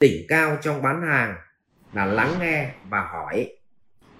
đỉnh 0.00 0.26
cao 0.28 0.58
trong 0.62 0.82
bán 0.82 1.02
hàng 1.02 1.34
là 1.92 2.04
lắng 2.04 2.34
nghe 2.40 2.70
và 2.88 3.00
hỏi. 3.00 3.52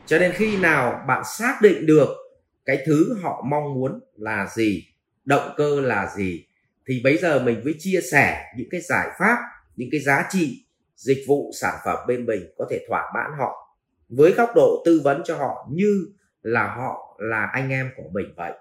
Cho 0.06 0.18
nên 0.18 0.32
khi 0.32 0.56
nào 0.56 1.04
bạn 1.08 1.22
xác 1.24 1.58
định 1.62 1.86
được 1.86 2.08
cái 2.64 2.78
thứ 2.86 3.16
họ 3.22 3.44
mong 3.50 3.74
muốn 3.74 4.00
là 4.16 4.46
gì, 4.46 4.88
động 5.24 5.54
cơ 5.56 5.80
là 5.80 6.12
gì, 6.16 6.46
thì 6.86 7.00
bây 7.04 7.16
giờ 7.16 7.42
mình 7.42 7.64
mới 7.64 7.74
chia 7.78 8.00
sẻ 8.12 8.44
những 8.56 8.68
cái 8.70 8.80
giải 8.80 9.08
pháp, 9.18 9.38
những 9.76 9.88
cái 9.92 10.00
giá 10.00 10.24
trị 10.30 10.64
dịch 10.96 11.24
vụ 11.28 11.50
sản 11.60 11.74
phẩm 11.84 11.98
bên 12.08 12.26
mình 12.26 12.54
có 12.58 12.66
thể 12.70 12.84
thỏa 12.88 13.02
mãn 13.14 13.30
họ 13.38 13.76
với 14.08 14.32
góc 14.32 14.50
độ 14.54 14.82
tư 14.86 15.00
vấn 15.04 15.22
cho 15.24 15.36
họ 15.36 15.68
như 15.70 16.06
là 16.42 16.74
họ 16.74 17.16
là 17.18 17.48
anh 17.52 17.70
em 17.70 17.90
của 17.96 18.08
mình 18.12 18.34
vậy. 18.36 18.52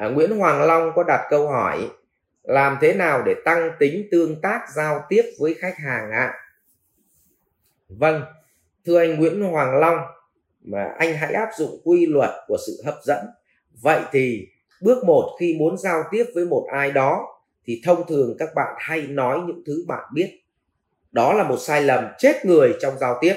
À, 0.00 0.08
Nguyễn 0.08 0.38
Hoàng 0.38 0.62
Long 0.62 0.92
có 0.94 1.02
đặt 1.02 1.26
câu 1.30 1.48
hỏi 1.48 1.90
làm 2.42 2.78
thế 2.80 2.94
nào 2.94 3.22
để 3.26 3.34
tăng 3.44 3.70
tính 3.78 4.08
tương 4.10 4.40
tác 4.40 4.60
giao 4.74 5.04
tiếp 5.08 5.22
với 5.38 5.54
khách 5.54 5.78
hàng 5.78 6.10
ạ? 6.10 6.18
À? 6.18 6.34
Vâng, 7.88 8.22
thưa 8.86 8.98
anh 8.98 9.18
Nguyễn 9.18 9.42
Hoàng 9.42 9.78
Long, 9.78 9.98
mà 10.62 10.94
anh 10.98 11.16
hãy 11.16 11.32
áp 11.32 11.48
dụng 11.58 11.80
quy 11.84 12.06
luật 12.06 12.30
của 12.46 12.56
sự 12.66 12.72
hấp 12.84 12.94
dẫn. 13.02 13.26
Vậy 13.82 14.00
thì 14.12 14.46
bước 14.82 15.04
một 15.04 15.36
khi 15.40 15.56
muốn 15.58 15.78
giao 15.78 16.02
tiếp 16.10 16.24
với 16.34 16.44
một 16.44 16.66
ai 16.72 16.92
đó 16.92 17.26
thì 17.64 17.82
thông 17.84 18.06
thường 18.08 18.36
các 18.38 18.48
bạn 18.54 18.74
hay 18.78 19.06
nói 19.06 19.40
những 19.46 19.62
thứ 19.66 19.84
bạn 19.88 20.04
biết. 20.14 20.40
Đó 21.12 21.32
là 21.32 21.44
một 21.44 21.56
sai 21.58 21.82
lầm 21.82 22.04
chết 22.18 22.46
người 22.46 22.74
trong 22.80 22.98
giao 22.98 23.18
tiếp. 23.20 23.34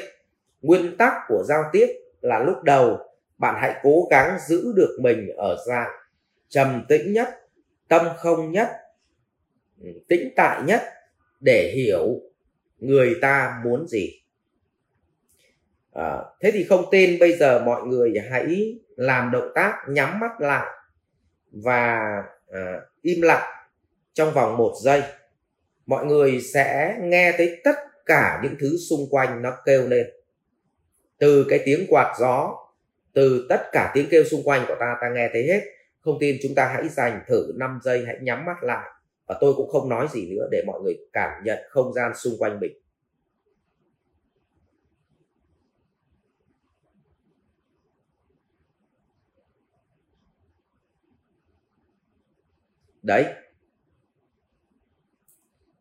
Nguyên 0.62 0.98
tắc 0.98 1.14
của 1.28 1.44
giao 1.48 1.64
tiếp 1.72 1.88
là 2.22 2.40
lúc 2.40 2.64
đầu 2.64 2.98
bạn 3.38 3.56
hãy 3.62 3.76
cố 3.84 4.08
gắng 4.12 4.38
giữ 4.48 4.74
được 4.76 4.98
mình 5.02 5.28
ở 5.38 5.58
dạng 5.68 5.90
trầm 6.54 6.86
tĩnh 6.90 7.14
nhất, 7.14 7.30
tâm 7.88 8.06
không 8.18 8.52
nhất, 8.52 8.70
tĩnh 10.08 10.34
tại 10.36 10.62
nhất 10.66 10.82
để 11.40 11.72
hiểu 11.76 12.22
người 12.78 13.16
ta 13.22 13.62
muốn 13.66 13.88
gì. 13.88 14.10
À, 15.94 16.18
thế 16.42 16.52
thì 16.52 16.64
không 16.64 16.86
tin 16.92 17.20
bây 17.20 17.38
giờ 17.38 17.64
mọi 17.66 17.82
người 17.82 18.14
hãy 18.30 18.76
làm 18.96 19.32
động 19.32 19.52
tác 19.56 19.76
nhắm 19.88 20.20
mắt 20.20 20.32
lại 20.40 20.68
và 21.52 22.00
à, 22.52 22.82
im 23.02 23.22
lặng 23.22 23.68
trong 24.14 24.34
vòng 24.34 24.58
một 24.58 24.74
giây. 24.84 25.02
Mọi 25.86 26.06
người 26.06 26.42
sẽ 26.54 26.98
nghe 27.02 27.34
thấy 27.38 27.62
tất 27.64 27.76
cả 28.06 28.40
những 28.44 28.56
thứ 28.60 28.78
xung 28.90 29.10
quanh 29.10 29.42
nó 29.42 29.58
kêu 29.66 29.88
lên. 29.88 30.08
Từ 31.18 31.46
cái 31.50 31.60
tiếng 31.66 31.86
quạt 31.90 32.16
gió 32.20 32.56
từ 33.14 33.46
tất 33.50 33.70
cả 33.72 33.92
tiếng 33.94 34.08
kêu 34.10 34.24
xung 34.24 34.44
quanh 34.44 34.66
của 34.68 34.76
ta 34.80 34.98
ta 35.02 35.10
nghe 35.10 35.30
thấy 35.34 35.48
hết 35.48 35.62
không 36.04 36.18
tin 36.20 36.38
chúng 36.44 36.56
ta 36.56 36.72
hãy 36.74 36.90
dành 36.90 37.24
thử 37.28 37.54
5 37.56 37.80
giây, 37.84 38.04
hãy 38.06 38.18
nhắm 38.22 38.46
mắt 38.46 38.64
lại. 38.64 38.90
Và 39.28 39.38
tôi 39.42 39.54
cũng 39.58 39.70
không 39.70 39.90
nói 39.90 40.08
gì 40.12 40.36
nữa 40.36 40.48
để 40.52 40.64
mọi 40.68 40.82
người 40.82 40.98
cảm 41.14 41.44
nhận 41.44 41.60
không 41.70 41.94
gian 41.94 42.12
xung 42.16 42.34
quanh 42.40 42.60
mình. 42.60 42.74
Đấy. 53.02 53.26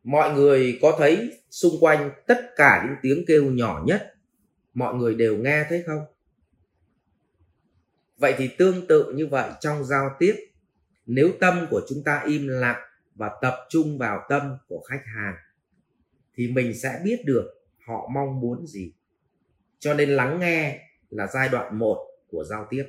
Mọi 0.04 0.34
người 0.34 0.78
có 0.82 0.96
thấy 0.98 1.42
xung 1.50 1.74
quanh 1.80 2.10
tất 2.26 2.50
cả 2.56 2.84
những 2.86 2.96
tiếng 3.02 3.24
kêu 3.26 3.44
nhỏ 3.44 3.82
nhất, 3.86 4.14
mọi 4.74 4.94
người 4.94 5.14
đều 5.14 5.36
nghe 5.36 5.64
thấy 5.68 5.82
không? 5.86 6.11
Vậy 8.22 8.34
thì 8.38 8.50
tương 8.58 8.86
tự 8.86 9.12
như 9.14 9.26
vậy 9.26 9.50
trong 9.60 9.84
giao 9.84 10.10
tiếp 10.18 10.34
nếu 11.06 11.30
tâm 11.40 11.66
của 11.70 11.80
chúng 11.88 12.04
ta 12.04 12.22
im 12.26 12.48
lặng 12.48 12.80
và 13.14 13.30
tập 13.42 13.54
trung 13.68 13.98
vào 13.98 14.26
tâm 14.28 14.56
của 14.68 14.80
khách 14.88 15.02
hàng 15.16 15.34
thì 16.34 16.48
mình 16.48 16.74
sẽ 16.82 17.00
biết 17.04 17.22
được 17.24 17.44
họ 17.86 18.08
mong 18.14 18.40
muốn 18.40 18.66
gì. 18.66 18.92
Cho 19.78 19.94
nên 19.94 20.08
lắng 20.08 20.40
nghe 20.40 20.88
là 21.10 21.26
giai 21.26 21.48
đoạn 21.48 21.78
một 21.78 22.06
của 22.30 22.44
giao 22.44 22.66
tiếp. 22.70 22.84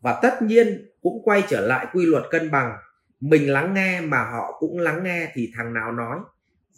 Và 0.00 0.18
tất 0.22 0.42
nhiên 0.42 0.90
cũng 1.02 1.22
quay 1.24 1.42
trở 1.48 1.66
lại 1.66 1.86
quy 1.92 2.06
luật 2.06 2.24
cân 2.30 2.50
bằng. 2.50 2.76
Mình 3.20 3.52
lắng 3.52 3.74
nghe 3.74 4.00
mà 4.00 4.24
họ 4.24 4.56
cũng 4.58 4.78
lắng 4.78 5.04
nghe 5.04 5.32
thì 5.34 5.50
thằng 5.54 5.74
nào 5.74 5.92
nói? 5.92 6.18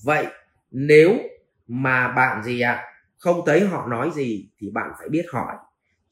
Vậy 0.05 0.27
nếu 0.71 1.19
mà 1.67 2.09
bạn 2.09 2.45
gì 2.45 2.61
ạ? 2.61 2.73
À, 2.73 2.85
không 3.19 3.43
thấy 3.47 3.61
họ 3.67 3.87
nói 3.87 4.11
gì 4.15 4.49
thì 4.59 4.71
bạn 4.71 4.91
phải 4.99 5.09
biết 5.09 5.25
hỏi 5.33 5.55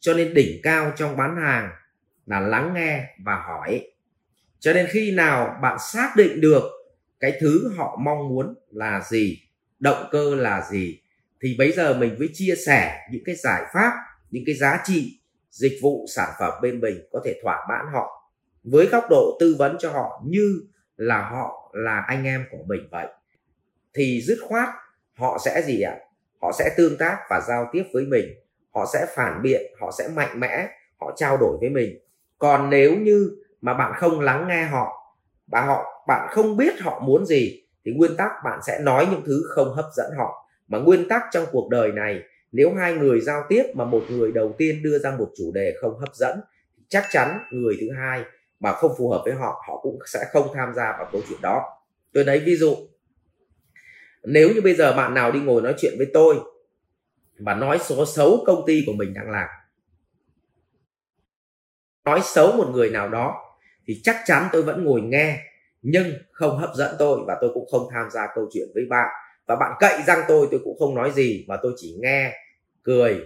cho 0.01 0.15
nên 0.15 0.35
đỉnh 0.35 0.61
cao 0.63 0.93
trong 0.97 1.17
bán 1.17 1.37
hàng 1.37 1.71
là 2.27 2.41
lắng 2.41 2.75
nghe 2.75 3.05
và 3.25 3.43
hỏi. 3.47 3.87
Cho 4.59 4.73
nên 4.73 4.87
khi 4.91 5.13
nào 5.13 5.59
bạn 5.63 5.79
xác 5.93 6.13
định 6.17 6.41
được 6.41 6.63
cái 7.21 7.33
thứ 7.41 7.73
họ 7.77 7.99
mong 8.05 8.29
muốn 8.29 8.55
là 8.71 9.03
gì, 9.11 9.43
động 9.79 10.09
cơ 10.11 10.35
là 10.35 10.67
gì, 10.71 11.01
thì 11.43 11.55
bây 11.59 11.73
giờ 11.73 11.95
mình 11.95 12.17
mới 12.19 12.29
chia 12.33 12.55
sẻ 12.67 13.01
những 13.11 13.23
cái 13.25 13.35
giải 13.35 13.63
pháp, 13.75 13.93
những 14.31 14.43
cái 14.47 14.55
giá 14.55 14.81
trị 14.85 15.21
dịch 15.51 15.79
vụ 15.83 16.07
sản 16.15 16.31
phẩm 16.39 16.53
bên 16.63 16.81
mình 16.81 17.09
có 17.13 17.21
thể 17.25 17.41
thỏa 17.43 17.67
mãn 17.69 17.87
họ 17.93 18.33
với 18.63 18.87
góc 18.87 19.05
độ 19.11 19.37
tư 19.41 19.57
vấn 19.59 19.77
cho 19.79 19.91
họ 19.91 20.23
như 20.27 20.61
là 20.97 21.29
họ 21.29 21.71
là 21.75 22.05
anh 22.07 22.25
em 22.25 22.45
của 22.51 22.65
mình 22.67 22.89
vậy. 22.91 23.07
Thì 23.95 24.23
dứt 24.23 24.39
khoát 24.49 24.69
họ 25.15 25.39
sẽ 25.45 25.63
gì 25.63 25.81
ạ? 25.81 25.97
Họ 26.43 26.53
sẽ 26.59 26.75
tương 26.77 26.99
tác 26.99 27.19
và 27.31 27.41
giao 27.49 27.69
tiếp 27.73 27.85
với 27.93 28.05
mình 28.07 28.25
họ 28.75 28.87
sẽ 28.93 29.07
phản 29.15 29.43
biện, 29.43 29.63
họ 29.81 29.91
sẽ 29.99 30.09
mạnh 30.09 30.41
mẽ, 30.41 30.69
họ 31.01 31.13
trao 31.17 31.37
đổi 31.37 31.57
với 31.61 31.71
mình. 31.71 31.99
Còn 32.39 32.71
nếu 32.71 32.97
như 32.97 33.31
mà 33.61 33.75
bạn 33.75 33.93
không 33.97 34.21
lắng 34.21 34.49
nghe 34.49 34.65
họ 34.65 35.17
và 35.47 35.61
họ, 35.61 36.05
bạn 36.07 36.29
không 36.31 36.57
biết 36.57 36.81
họ 36.81 37.01
muốn 37.05 37.27
gì, 37.27 37.63
thì 37.85 37.93
nguyên 37.93 38.17
tắc 38.17 38.31
bạn 38.45 38.61
sẽ 38.67 38.79
nói 38.79 39.09
những 39.11 39.23
thứ 39.27 39.43
không 39.49 39.75
hấp 39.75 39.87
dẫn 39.95 40.11
họ. 40.17 40.47
Mà 40.69 40.79
nguyên 40.79 41.09
tắc 41.09 41.23
trong 41.31 41.45
cuộc 41.53 41.69
đời 41.71 41.93
này, 41.93 42.21
nếu 42.53 42.75
hai 42.75 42.95
người 42.95 43.21
giao 43.21 43.43
tiếp 43.49 43.63
mà 43.75 43.85
một 43.85 44.03
người 44.09 44.33
đầu 44.33 44.55
tiên 44.59 44.83
đưa 44.83 44.99
ra 44.99 45.11
một 45.19 45.31
chủ 45.37 45.51
đề 45.55 45.75
không 45.81 45.99
hấp 45.99 46.15
dẫn 46.15 46.41
chắc 46.91 47.07
chắn 47.11 47.39
người 47.51 47.77
thứ 47.81 47.87
hai 47.97 48.25
mà 48.61 48.73
không 48.73 48.93
phù 48.99 49.11
hợp 49.11 49.23
với 49.25 49.35
họ 49.35 49.63
họ 49.69 49.81
cũng 49.83 49.99
sẽ 50.07 50.25
không 50.33 50.49
tham 50.55 50.75
gia 50.75 50.93
vào 50.99 51.09
câu 51.13 51.23
chuyện 51.29 51.39
đó. 51.43 51.63
Tôi 52.13 52.25
lấy 52.25 52.39
ví 52.39 52.57
dụ, 52.57 52.77
nếu 54.25 54.51
như 54.55 54.61
bây 54.61 54.75
giờ 54.75 54.93
bạn 54.97 55.15
nào 55.15 55.33
đi 55.33 55.41
ngồi 55.41 55.63
nói 55.63 55.75
chuyện 55.79 55.95
với 55.99 56.07
tôi 56.15 56.37
và 57.41 57.55
nói 57.55 57.79
số 57.79 58.07
xấu 58.07 58.45
công 58.47 58.65
ty 58.67 58.83
của 58.87 58.93
mình 58.93 59.15
đang 59.15 59.31
làm. 59.31 59.49
Nói 62.05 62.21
xấu 62.25 62.53
một 62.53 62.69
người 62.73 62.91
nào 62.91 63.09
đó 63.09 63.37
thì 63.87 64.01
chắc 64.05 64.17
chắn 64.27 64.49
tôi 64.53 64.63
vẫn 64.63 64.85
ngồi 64.85 65.01
nghe, 65.01 65.39
nhưng 65.83 66.13
không 66.33 66.59
hấp 66.59 66.71
dẫn 66.75 66.95
tôi 66.99 67.21
và 67.27 67.37
tôi 67.41 67.51
cũng 67.55 67.69
không 67.71 67.89
tham 67.93 68.11
gia 68.11 68.27
câu 68.35 68.49
chuyện 68.53 68.69
với 68.75 68.85
bạn. 68.91 69.09
Và 69.47 69.57
bạn 69.57 69.73
cậy 69.81 70.03
răng 70.07 70.21
tôi 70.29 70.49
tôi 70.51 70.61
cũng 70.65 70.79
không 70.79 70.95
nói 70.95 71.11
gì, 71.11 71.45
mà 71.49 71.57
tôi 71.63 71.73
chỉ 71.77 71.97
nghe, 72.01 72.33
cười 72.83 73.21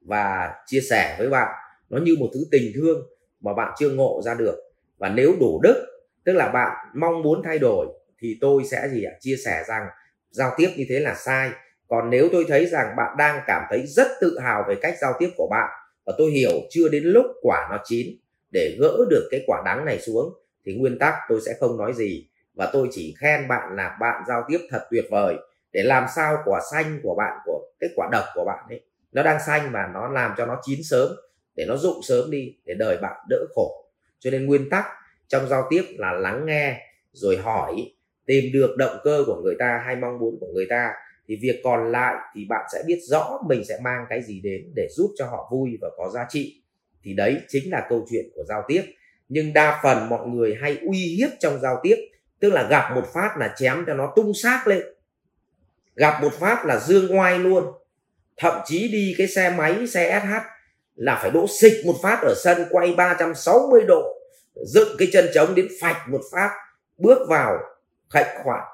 và 0.00 0.54
chia 0.66 0.80
sẻ 0.80 1.16
với 1.18 1.28
bạn. 1.28 1.54
Nó 1.88 1.98
như 1.98 2.16
một 2.20 2.30
thứ 2.34 2.40
tình 2.50 2.72
thương 2.74 3.06
mà 3.40 3.54
bạn 3.54 3.74
chưa 3.78 3.90
ngộ 3.90 4.20
ra 4.24 4.34
được. 4.34 4.56
Và 4.98 5.08
nếu 5.08 5.34
đủ 5.40 5.60
đức, 5.62 5.86
tức 6.24 6.32
là 6.32 6.48
bạn 6.48 6.76
mong 6.94 7.22
muốn 7.22 7.42
thay 7.44 7.58
đổi, 7.58 7.86
thì 8.18 8.38
tôi 8.40 8.64
sẽ 8.64 8.88
gì 8.88 9.04
ạ? 9.04 9.12
Chia 9.20 9.36
sẻ 9.44 9.64
rằng 9.68 9.86
giao 10.30 10.52
tiếp 10.56 10.68
như 10.76 10.84
thế 10.88 11.00
là 11.00 11.14
sai 11.14 11.50
còn 11.88 12.10
nếu 12.10 12.28
tôi 12.32 12.44
thấy 12.48 12.66
rằng 12.66 12.96
bạn 12.96 13.16
đang 13.18 13.40
cảm 13.46 13.62
thấy 13.70 13.86
rất 13.86 14.06
tự 14.20 14.38
hào 14.38 14.64
về 14.68 14.74
cách 14.82 14.94
giao 15.00 15.12
tiếp 15.18 15.30
của 15.36 15.48
bạn 15.50 15.70
và 16.06 16.12
tôi 16.18 16.30
hiểu 16.30 16.52
chưa 16.70 16.88
đến 16.88 17.02
lúc 17.04 17.26
quả 17.42 17.68
nó 17.70 17.78
chín 17.84 18.06
để 18.54 18.76
gỡ 18.80 18.96
được 19.10 19.28
cái 19.30 19.40
quả 19.46 19.62
đắng 19.64 19.84
này 19.84 19.98
xuống, 19.98 20.34
thì 20.66 20.74
nguyên 20.74 20.98
tắc 20.98 21.14
tôi 21.28 21.40
sẽ 21.46 21.54
không 21.60 21.78
nói 21.78 21.92
gì. 21.92 22.28
Và 22.54 22.70
tôi 22.72 22.88
chỉ 22.90 23.14
khen 23.18 23.48
bạn 23.48 23.76
là 23.76 23.96
bạn 24.00 24.22
giao 24.28 24.44
tiếp 24.48 24.58
thật 24.70 24.86
tuyệt 24.90 25.04
vời 25.10 25.36
để 25.72 25.82
làm 25.82 26.06
sao 26.16 26.36
quả 26.44 26.60
xanh 26.72 27.00
của 27.02 27.14
bạn, 27.14 27.38
của 27.44 27.60
cái 27.80 27.90
quả 27.96 28.08
độc 28.12 28.24
của 28.34 28.44
bạn 28.44 28.64
ấy, 28.68 28.80
nó 29.12 29.22
đang 29.22 29.40
xanh 29.46 29.72
mà 29.72 29.86
nó 29.94 30.08
làm 30.08 30.34
cho 30.36 30.46
nó 30.46 30.60
chín 30.62 30.78
sớm, 30.90 31.08
để 31.54 31.64
nó 31.68 31.76
rụng 31.76 32.00
sớm 32.02 32.30
đi, 32.30 32.56
để 32.64 32.74
đời 32.78 32.96
bạn 33.02 33.16
đỡ 33.28 33.38
khổ. 33.54 33.84
Cho 34.18 34.30
nên 34.30 34.46
nguyên 34.46 34.70
tắc 34.70 34.84
trong 35.28 35.48
giao 35.48 35.66
tiếp 35.70 35.82
là 35.98 36.12
lắng 36.12 36.46
nghe, 36.46 36.80
rồi 37.12 37.36
hỏi, 37.36 37.72
tìm 38.26 38.44
được 38.52 38.76
động 38.78 38.96
cơ 39.04 39.22
của 39.26 39.40
người 39.44 39.54
ta 39.58 39.82
hay 39.86 39.96
mong 39.96 40.18
muốn 40.18 40.36
của 40.40 40.48
người 40.54 40.66
ta 40.70 40.92
thì 41.28 41.38
việc 41.42 41.60
còn 41.64 41.92
lại 41.92 42.14
thì 42.34 42.44
bạn 42.48 42.66
sẽ 42.72 42.82
biết 42.86 42.98
rõ 43.08 43.38
mình 43.46 43.64
sẽ 43.68 43.78
mang 43.82 44.04
cái 44.08 44.22
gì 44.22 44.40
đến 44.40 44.72
để 44.76 44.88
giúp 44.90 45.10
cho 45.16 45.26
họ 45.26 45.48
vui 45.52 45.78
và 45.80 45.88
có 45.96 46.08
giá 46.08 46.26
trị. 46.28 46.62
Thì 47.02 47.14
đấy 47.14 47.40
chính 47.48 47.70
là 47.70 47.86
câu 47.88 48.06
chuyện 48.10 48.24
của 48.34 48.44
giao 48.48 48.64
tiếp. 48.68 48.82
Nhưng 49.28 49.52
đa 49.52 49.80
phần 49.82 50.08
mọi 50.08 50.26
người 50.28 50.56
hay 50.60 50.78
uy 50.86 50.98
hiếp 50.98 51.30
trong 51.40 51.60
giao 51.60 51.80
tiếp, 51.82 51.96
tức 52.40 52.50
là 52.52 52.68
gặp 52.70 52.94
một 52.94 53.06
phát 53.14 53.36
là 53.38 53.54
chém 53.56 53.84
cho 53.86 53.94
nó 53.94 54.12
tung 54.16 54.34
xác 54.34 54.66
lên. 54.66 54.82
Gặp 55.96 56.22
một 56.22 56.32
phát 56.32 56.64
là 56.66 56.80
dương 56.80 57.06
ngoai 57.06 57.38
luôn. 57.38 57.64
Thậm 58.36 58.60
chí 58.64 58.88
đi 58.88 59.14
cái 59.18 59.26
xe 59.26 59.50
máy, 59.50 59.86
xe 59.86 60.20
SH 60.24 60.32
là 60.94 61.18
phải 61.22 61.30
đỗ 61.30 61.46
xịch 61.60 61.86
một 61.86 61.94
phát 62.02 62.20
ở 62.22 62.34
sân, 62.36 62.64
quay 62.70 62.94
360 62.94 63.84
độ, 63.86 64.18
dựng 64.66 64.88
cái 64.98 65.08
chân 65.12 65.26
trống 65.34 65.54
đến 65.54 65.68
phạch 65.80 66.08
một 66.08 66.20
phát, 66.32 66.50
bước 66.98 67.18
vào 67.28 67.58
khệnh 68.10 68.26
khoản. 68.42 68.64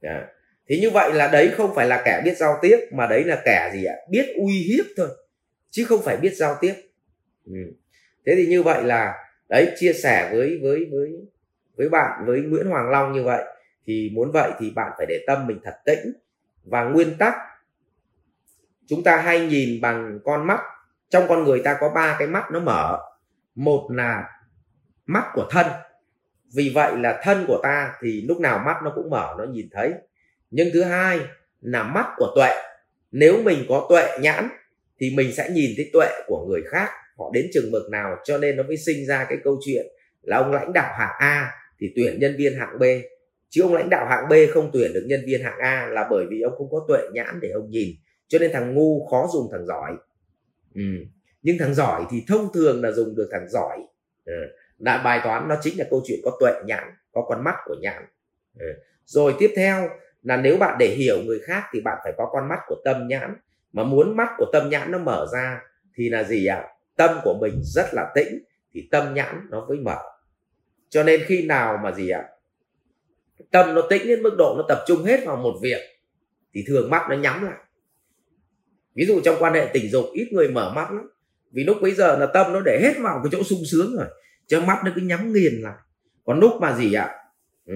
Yeah 0.00 0.22
thì 0.70 0.80
như 0.80 0.90
vậy 0.90 1.12
là 1.12 1.28
đấy 1.28 1.52
không 1.56 1.74
phải 1.74 1.86
là 1.86 2.02
kẻ 2.04 2.22
biết 2.24 2.36
giao 2.36 2.58
tiếp, 2.62 2.78
mà 2.92 3.06
đấy 3.06 3.24
là 3.24 3.42
kẻ 3.44 3.70
gì 3.74 3.84
ạ? 3.84 3.94
Biết 4.10 4.26
uy 4.36 4.52
hiếp 4.52 4.84
thôi, 4.96 5.08
chứ 5.70 5.84
không 5.84 6.02
phải 6.02 6.16
biết 6.16 6.34
giao 6.34 6.56
tiếp. 6.60 6.74
Ừ. 7.46 7.52
thế 8.26 8.34
thì 8.36 8.46
như 8.46 8.62
vậy 8.62 8.84
là, 8.84 9.14
đấy, 9.48 9.72
chia 9.76 9.92
sẻ 9.92 10.30
với 10.32 10.58
với 10.62 10.88
với 10.92 11.12
với 11.76 11.88
bạn, 11.88 12.24
với 12.26 12.40
Nguyễn 12.40 12.66
Hoàng 12.66 12.90
Long 12.90 13.12
như 13.12 13.22
vậy, 13.22 13.44
thì 13.86 14.10
muốn 14.14 14.30
vậy 14.32 14.50
thì 14.58 14.70
bạn 14.70 14.92
phải 14.98 15.06
để 15.08 15.24
tâm 15.26 15.46
mình 15.46 15.60
thật 15.64 15.74
tĩnh. 15.84 16.12
Và 16.64 16.84
nguyên 16.84 17.18
tắc, 17.18 17.34
chúng 18.86 19.02
ta 19.02 19.16
hay 19.16 19.46
nhìn 19.46 19.80
bằng 19.80 20.18
con 20.24 20.46
mắt. 20.46 20.60
Trong 21.08 21.28
con 21.28 21.44
người 21.44 21.62
ta 21.64 21.76
có 21.80 21.88
ba 21.94 22.16
cái 22.18 22.28
mắt 22.28 22.44
nó 22.52 22.60
mở. 22.60 22.98
Một 23.54 23.88
là 23.90 24.30
mắt 25.06 25.24
của 25.34 25.48
thân. 25.50 25.66
Vì 26.54 26.72
vậy 26.74 26.92
là 26.96 27.20
thân 27.22 27.44
của 27.46 27.60
ta 27.62 27.92
thì 28.02 28.24
lúc 28.28 28.40
nào 28.40 28.58
mắt 28.58 28.76
nó 28.84 28.92
cũng 28.94 29.10
mở, 29.10 29.34
nó 29.38 29.44
nhìn 29.44 29.68
thấy 29.72 29.94
nhưng 30.50 30.68
thứ 30.72 30.82
hai 30.82 31.20
là 31.60 31.82
mắt 31.82 32.06
của 32.16 32.32
tuệ. 32.34 32.50
Nếu 33.12 33.42
mình 33.42 33.64
có 33.68 33.86
tuệ 33.88 34.18
nhãn, 34.20 34.48
thì 35.00 35.10
mình 35.16 35.32
sẽ 35.32 35.50
nhìn 35.50 35.70
thấy 35.76 35.90
tuệ 35.92 36.08
của 36.26 36.46
người 36.48 36.60
khác. 36.70 36.90
Họ 37.18 37.30
đến 37.34 37.46
chừng 37.52 37.70
mực 37.72 37.90
nào, 37.90 38.16
cho 38.24 38.38
nên 38.38 38.56
nó 38.56 38.62
mới 38.62 38.76
sinh 38.76 39.06
ra 39.06 39.26
cái 39.28 39.38
câu 39.44 39.60
chuyện 39.64 39.86
là 40.22 40.36
ông 40.36 40.52
lãnh 40.52 40.72
đạo 40.72 40.94
hạng 40.98 41.16
A 41.18 41.52
thì 41.78 41.92
tuyển 41.96 42.18
nhân 42.20 42.34
viên 42.38 42.58
hạng 42.58 42.78
B. 42.78 42.82
Chứ 43.48 43.62
ông 43.62 43.74
lãnh 43.74 43.90
đạo 43.90 44.06
hạng 44.06 44.28
B 44.28 44.32
không 44.54 44.70
tuyển 44.72 44.92
được 44.92 45.04
nhân 45.06 45.20
viên 45.26 45.42
hạng 45.42 45.58
A 45.58 45.88
là 45.92 46.06
bởi 46.10 46.26
vì 46.30 46.40
ông 46.40 46.54
không 46.58 46.70
có 46.70 46.84
tuệ 46.88 47.00
nhãn 47.12 47.38
để 47.42 47.50
ông 47.50 47.70
nhìn. 47.70 47.88
Cho 48.28 48.38
nên 48.38 48.52
thằng 48.52 48.74
ngu 48.74 49.06
khó 49.06 49.28
dùng 49.32 49.48
thằng 49.52 49.66
giỏi. 49.66 49.96
Ừ. 50.74 50.82
nhưng 51.42 51.58
thằng 51.58 51.74
giỏi 51.74 52.04
thì 52.10 52.24
thông 52.28 52.52
thường 52.54 52.82
là 52.82 52.92
dùng 52.92 53.16
được 53.16 53.28
thằng 53.32 53.48
giỏi. 53.48 53.78
Ừ. 54.24 54.32
là 54.78 55.02
bài 55.04 55.20
toán 55.24 55.48
nó 55.48 55.56
chính 55.62 55.78
là 55.78 55.84
câu 55.90 56.02
chuyện 56.06 56.20
có 56.24 56.36
tuệ 56.40 56.52
nhãn, 56.66 56.84
có 57.12 57.22
con 57.28 57.44
mắt 57.44 57.54
của 57.64 57.76
nhãn. 57.80 58.02
Ừ. 58.58 58.66
rồi 59.04 59.34
tiếp 59.38 59.52
theo 59.56 59.88
là 60.22 60.36
nếu 60.36 60.56
bạn 60.56 60.76
để 60.78 60.88
hiểu 60.88 61.22
người 61.26 61.40
khác 61.44 61.62
thì 61.72 61.80
bạn 61.80 61.98
phải 62.04 62.12
có 62.16 62.28
con 62.32 62.48
mắt 62.48 62.58
của 62.66 62.76
tâm 62.84 63.08
nhãn 63.08 63.36
mà 63.72 63.84
muốn 63.84 64.16
mắt 64.16 64.28
của 64.36 64.46
tâm 64.52 64.70
nhãn 64.70 64.90
nó 64.90 64.98
mở 64.98 65.26
ra 65.32 65.60
thì 65.94 66.08
là 66.08 66.24
gì 66.24 66.46
ạ 66.46 66.56
à? 66.56 66.68
tâm 66.96 67.10
của 67.24 67.38
mình 67.40 67.60
rất 67.62 67.86
là 67.92 68.12
tĩnh 68.14 68.44
thì 68.74 68.88
tâm 68.90 69.14
nhãn 69.14 69.46
nó 69.50 69.66
mới 69.68 69.78
mở 69.78 69.98
cho 70.88 71.02
nên 71.02 71.20
khi 71.26 71.46
nào 71.46 71.78
mà 71.82 71.92
gì 71.92 72.08
ạ 72.08 72.20
à? 72.20 72.28
tâm 73.50 73.74
nó 73.74 73.82
tĩnh 73.90 74.06
đến 74.06 74.22
mức 74.22 74.34
độ 74.38 74.54
nó 74.56 74.64
tập 74.68 74.84
trung 74.86 75.04
hết 75.04 75.20
vào 75.26 75.36
một 75.36 75.54
việc 75.62 75.80
thì 76.54 76.64
thường 76.66 76.90
mắt 76.90 77.06
nó 77.10 77.16
nhắm 77.16 77.44
lại 77.44 77.58
ví 78.94 79.04
dụ 79.06 79.20
trong 79.24 79.36
quan 79.38 79.54
hệ 79.54 79.70
tình 79.72 79.90
dục, 79.90 80.04
ít 80.12 80.28
người 80.32 80.48
mở 80.48 80.72
mắt 80.74 80.90
lắm 80.92 81.10
vì 81.50 81.64
lúc 81.64 81.76
bấy 81.82 81.94
giờ 81.94 82.16
là 82.18 82.26
tâm 82.26 82.52
nó 82.52 82.60
để 82.60 82.80
hết 82.82 82.94
vào 83.02 83.20
cái 83.22 83.30
chỗ 83.32 83.42
sung 83.42 83.62
sướng 83.70 83.96
rồi, 83.96 84.06
cho 84.46 84.60
mắt 84.60 84.82
nó 84.84 84.92
cứ 84.94 85.00
nhắm 85.00 85.32
nghiền 85.32 85.52
lại 85.54 85.78
còn 86.24 86.40
lúc 86.40 86.52
mà 86.60 86.76
gì 86.76 86.94
ạ 86.94 87.04
à? 87.04 87.16
ừ 87.66 87.74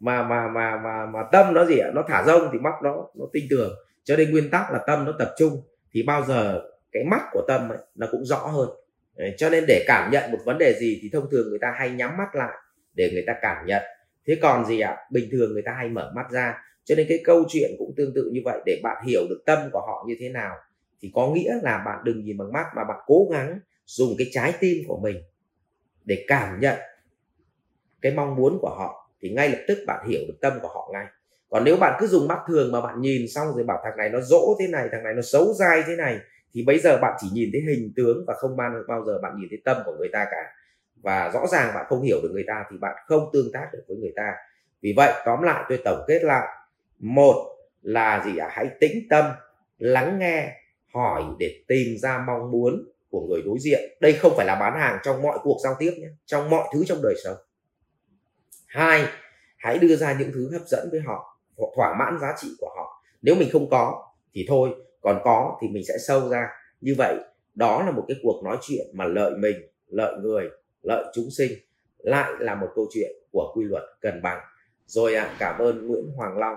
mà 0.00 0.22
mà 0.22 0.48
mà 0.48 0.76
mà 0.84 1.06
mà 1.06 1.20
tâm 1.32 1.54
nó 1.54 1.64
gì 1.64 1.78
ạ? 1.78 1.90
Nó 1.94 2.04
thả 2.08 2.24
rông 2.26 2.48
thì 2.52 2.58
mắt 2.58 2.74
nó 2.82 3.06
nó 3.14 3.26
tinh 3.32 3.46
tường. 3.50 3.74
Cho 4.04 4.16
nên 4.16 4.30
nguyên 4.30 4.50
tắc 4.50 4.72
là 4.72 4.78
tâm 4.86 5.04
nó 5.04 5.12
tập 5.18 5.34
trung 5.38 5.62
thì 5.92 6.02
bao 6.02 6.24
giờ 6.24 6.62
cái 6.92 7.04
mắt 7.04 7.20
của 7.32 7.44
tâm 7.48 7.68
ấy, 7.68 7.78
nó 7.94 8.06
cũng 8.10 8.24
rõ 8.24 8.38
hơn. 8.38 8.68
Đấy, 9.16 9.34
cho 9.38 9.50
nên 9.50 9.64
để 9.68 9.84
cảm 9.86 10.10
nhận 10.10 10.32
một 10.32 10.38
vấn 10.44 10.58
đề 10.58 10.74
gì 10.80 10.98
thì 11.02 11.10
thông 11.12 11.30
thường 11.30 11.48
người 11.48 11.58
ta 11.58 11.74
hay 11.76 11.90
nhắm 11.90 12.16
mắt 12.16 12.34
lại 12.34 12.54
để 12.94 13.10
người 13.12 13.24
ta 13.26 13.34
cảm 13.42 13.66
nhận. 13.66 13.82
Thế 14.26 14.38
còn 14.42 14.64
gì 14.66 14.80
ạ? 14.80 14.90
À? 14.90 15.06
bình 15.10 15.28
thường 15.32 15.52
người 15.52 15.62
ta 15.62 15.72
hay 15.72 15.88
mở 15.88 16.12
mắt 16.14 16.30
ra. 16.30 16.54
Cho 16.84 16.94
nên 16.94 17.06
cái 17.08 17.20
câu 17.24 17.44
chuyện 17.48 17.70
cũng 17.78 17.94
tương 17.96 18.14
tự 18.14 18.30
như 18.32 18.40
vậy. 18.44 18.60
Để 18.66 18.80
bạn 18.82 19.04
hiểu 19.06 19.20
được 19.28 19.42
tâm 19.46 19.58
của 19.72 19.80
họ 19.80 20.04
như 20.08 20.16
thế 20.20 20.28
nào 20.28 20.54
thì 21.02 21.10
có 21.14 21.30
nghĩa 21.34 21.54
là 21.62 21.82
bạn 21.86 21.98
đừng 22.04 22.24
nhìn 22.24 22.38
bằng 22.38 22.52
mắt 22.52 22.66
mà 22.76 22.84
bạn 22.84 22.98
cố 23.06 23.28
gắng 23.30 23.58
dùng 23.84 24.14
cái 24.18 24.26
trái 24.32 24.52
tim 24.60 24.78
của 24.88 25.00
mình 25.02 25.22
để 26.04 26.24
cảm 26.28 26.60
nhận 26.60 26.78
cái 28.02 28.12
mong 28.12 28.36
muốn 28.36 28.58
của 28.60 28.74
họ 28.78 29.07
thì 29.22 29.30
ngay 29.30 29.48
lập 29.48 29.58
tức 29.68 29.78
bạn 29.86 30.08
hiểu 30.08 30.20
được 30.28 30.34
tâm 30.40 30.52
của 30.62 30.68
họ 30.68 30.90
ngay. 30.92 31.06
Còn 31.50 31.64
nếu 31.64 31.76
bạn 31.76 31.96
cứ 32.00 32.06
dùng 32.06 32.28
mắt 32.28 32.38
thường 32.48 32.72
mà 32.72 32.80
bạn 32.80 33.00
nhìn 33.00 33.28
xong 33.28 33.46
rồi 33.54 33.64
bảo 33.64 33.80
thằng 33.84 33.96
này 33.96 34.08
nó 34.08 34.20
dỗ 34.20 34.56
thế 34.60 34.66
này, 34.66 34.88
thằng 34.92 35.04
này 35.04 35.14
nó 35.14 35.22
xấu 35.22 35.52
dai 35.52 35.82
thế 35.86 35.96
này, 35.96 36.18
thì 36.54 36.64
bây 36.66 36.78
giờ 36.78 36.98
bạn 37.02 37.16
chỉ 37.20 37.28
nhìn 37.32 37.48
thấy 37.52 37.60
hình 37.60 37.92
tướng 37.96 38.24
và 38.26 38.34
không 38.34 38.56
bao 38.88 39.04
giờ 39.06 39.18
bạn 39.22 39.32
nhìn 39.36 39.48
thấy 39.50 39.58
tâm 39.64 39.76
của 39.86 39.92
người 39.98 40.08
ta 40.12 40.24
cả. 40.30 40.52
Và 41.02 41.30
rõ 41.34 41.46
ràng 41.46 41.74
bạn 41.74 41.86
không 41.88 42.02
hiểu 42.02 42.18
được 42.22 42.30
người 42.32 42.44
ta 42.46 42.64
thì 42.70 42.76
bạn 42.80 42.96
không 43.06 43.30
tương 43.32 43.52
tác 43.52 43.66
được 43.72 43.84
với 43.88 43.96
người 43.96 44.12
ta. 44.16 44.32
Vì 44.82 44.94
vậy, 44.96 45.12
tóm 45.24 45.42
lại 45.42 45.64
tôi 45.68 45.78
tổng 45.84 46.04
kết 46.08 46.24
lại. 46.24 46.48
Một 46.98 47.56
là 47.82 48.22
gì 48.24 48.36
ạ? 48.36 48.46
À? 48.46 48.52
hãy 48.52 48.68
tĩnh 48.80 49.06
tâm, 49.10 49.24
lắng 49.78 50.18
nghe, 50.18 50.52
hỏi 50.94 51.22
để 51.38 51.62
tìm 51.68 51.96
ra 52.02 52.24
mong 52.26 52.50
muốn 52.50 52.88
của 53.10 53.26
người 53.28 53.42
đối 53.44 53.56
diện. 53.60 53.80
Đây 54.00 54.12
không 54.12 54.32
phải 54.36 54.46
là 54.46 54.54
bán 54.54 54.80
hàng 54.80 54.98
trong 55.04 55.22
mọi 55.22 55.38
cuộc 55.42 55.58
giao 55.64 55.74
tiếp 55.78 55.92
nhé, 55.98 56.08
trong 56.26 56.50
mọi 56.50 56.68
thứ 56.74 56.84
trong 56.86 56.98
đời 57.02 57.14
sống 57.24 57.36
hai 58.68 59.06
hãy 59.56 59.78
đưa 59.78 59.96
ra 59.96 60.16
những 60.18 60.30
thứ 60.34 60.50
hấp 60.52 60.62
dẫn 60.66 60.88
với 60.90 61.00
họ 61.00 61.38
thỏa 61.76 61.94
mãn 61.98 62.18
giá 62.20 62.34
trị 62.36 62.48
của 62.58 62.70
họ. 62.76 63.02
Nếu 63.22 63.34
mình 63.34 63.48
không 63.52 63.70
có 63.70 64.04
thì 64.34 64.44
thôi 64.48 64.70
còn 65.00 65.20
có 65.24 65.58
thì 65.62 65.68
mình 65.68 65.82
sẽ 65.88 65.94
sâu 66.06 66.28
ra. 66.28 66.48
Như 66.80 66.94
vậy 66.98 67.16
đó 67.54 67.82
là 67.82 67.90
một 67.90 68.04
cái 68.08 68.16
cuộc 68.22 68.42
nói 68.44 68.58
chuyện 68.60 68.86
mà 68.92 69.04
lợi 69.04 69.32
mình 69.38 69.56
lợi 69.88 70.18
người 70.20 70.50
lợi 70.82 71.04
chúng 71.14 71.30
sinh 71.30 71.52
lại 71.98 72.32
là 72.38 72.54
một 72.54 72.68
câu 72.74 72.86
chuyện 72.94 73.10
của 73.32 73.52
quy 73.54 73.64
luật 73.64 73.82
cân 74.00 74.22
bằng. 74.22 74.40
Rồi 74.86 75.14
ạ 75.14 75.24
à, 75.24 75.36
cảm 75.38 75.58
ơn 75.58 75.86
Nguyễn 75.86 76.12
Hoàng 76.16 76.38
Long. 76.38 76.56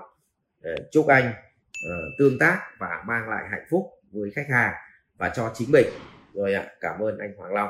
Ờ, 0.63 0.75
chúc 0.91 1.07
anh 1.07 1.33
uh, 1.69 2.19
tương 2.19 2.39
tác 2.39 2.59
và 2.79 3.03
mang 3.07 3.29
lại 3.29 3.43
hạnh 3.51 3.65
phúc 3.69 3.83
với 4.11 4.31
khách 4.35 4.49
hàng 4.49 4.73
và 5.17 5.29
cho 5.35 5.51
chính 5.53 5.71
mình. 5.71 5.87
Rồi 6.33 6.53
ạ 6.53 6.61
à, 6.61 6.73
cảm 6.81 6.99
ơn 6.99 7.17
anh 7.17 7.35
Hoàng 7.37 7.53
Long. 7.53 7.69